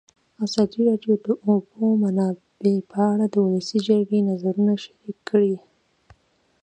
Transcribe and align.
ازادي 0.45 0.81
راډیو 0.89 1.13
د 1.19 1.23
د 1.25 1.27
اوبو 1.47 1.83
منابع 2.03 2.75
په 2.91 2.99
اړه 3.11 3.25
د 3.29 3.35
ولسي 3.45 3.77
جرګې 3.87 4.19
نظرونه 4.29 4.73
شریک 4.83 5.17
کړي. 5.29 5.55